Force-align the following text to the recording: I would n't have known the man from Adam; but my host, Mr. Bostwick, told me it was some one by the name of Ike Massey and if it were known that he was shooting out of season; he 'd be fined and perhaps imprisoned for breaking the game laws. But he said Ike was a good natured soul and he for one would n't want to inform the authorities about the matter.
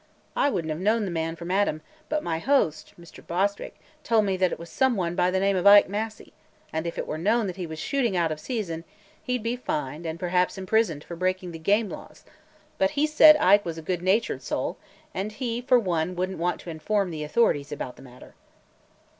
I 0.35 0.49
would 0.49 0.65
n't 0.65 0.71
have 0.71 0.79
known 0.79 1.05
the 1.05 1.11
man 1.11 1.35
from 1.35 1.51
Adam; 1.51 1.81
but 2.09 2.23
my 2.23 2.39
host, 2.39 2.95
Mr. 2.99 3.21
Bostwick, 3.27 3.79
told 4.03 4.25
me 4.25 4.33
it 4.33 4.57
was 4.57 4.71
some 4.71 4.95
one 4.95 5.13
by 5.15 5.29
the 5.29 5.39
name 5.39 5.55
of 5.55 5.67
Ike 5.67 5.89
Massey 5.89 6.33
and 6.73 6.87
if 6.87 6.97
it 6.97 7.05
were 7.05 7.19
known 7.19 7.45
that 7.45 7.55
he 7.57 7.67
was 7.67 7.77
shooting 7.77 8.17
out 8.17 8.31
of 8.31 8.39
season; 8.39 8.83
he 9.21 9.37
'd 9.37 9.43
be 9.43 9.55
fined 9.55 10.07
and 10.07 10.19
perhaps 10.19 10.57
imprisoned 10.57 11.03
for 11.03 11.15
breaking 11.15 11.51
the 11.51 11.59
game 11.59 11.87
laws. 11.87 12.23
But 12.79 12.89
he 12.97 13.05
said 13.05 13.37
Ike 13.37 13.63
was 13.63 13.77
a 13.77 13.83
good 13.83 14.01
natured 14.01 14.41
soul 14.41 14.79
and 15.13 15.33
he 15.33 15.61
for 15.61 15.77
one 15.77 16.15
would 16.15 16.31
n't 16.31 16.39
want 16.39 16.59
to 16.61 16.71
inform 16.71 17.11
the 17.11 17.23
authorities 17.23 17.71
about 17.71 17.95
the 17.95 18.01
matter. 18.01 18.33